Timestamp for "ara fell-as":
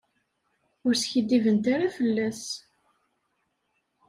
1.73-2.43